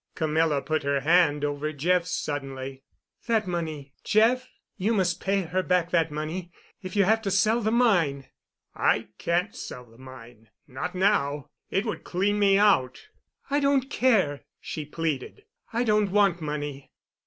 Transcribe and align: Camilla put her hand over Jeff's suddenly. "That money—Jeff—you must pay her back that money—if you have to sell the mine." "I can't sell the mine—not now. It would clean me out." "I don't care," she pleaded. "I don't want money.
Camilla 0.15 0.63
put 0.63 0.81
her 0.81 1.01
hand 1.01 1.45
over 1.45 1.71
Jeff's 1.71 2.09
suddenly. 2.09 2.81
"That 3.27 3.45
money—Jeff—you 3.45 4.95
must 4.95 5.21
pay 5.21 5.43
her 5.43 5.61
back 5.61 5.91
that 5.91 6.09
money—if 6.09 6.95
you 6.95 7.03
have 7.03 7.21
to 7.21 7.29
sell 7.29 7.61
the 7.61 7.69
mine." 7.71 8.25
"I 8.73 9.09
can't 9.19 9.55
sell 9.55 9.85
the 9.85 9.99
mine—not 9.99 10.95
now. 10.95 11.51
It 11.69 11.85
would 11.85 12.03
clean 12.03 12.39
me 12.39 12.57
out." 12.57 13.09
"I 13.51 13.59
don't 13.59 13.91
care," 13.91 14.41
she 14.59 14.85
pleaded. 14.85 15.43
"I 15.71 15.83
don't 15.83 16.09
want 16.09 16.41
money. 16.41 16.89